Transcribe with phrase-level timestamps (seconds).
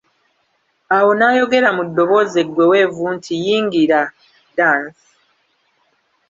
[0.97, 4.01] Awo n'ayogera mu ddoboozi eggweweevu nti Yingira,
[4.57, 5.01] Dance.